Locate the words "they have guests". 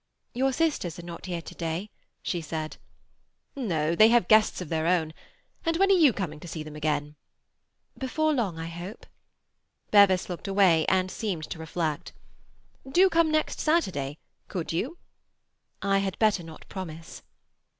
3.93-4.59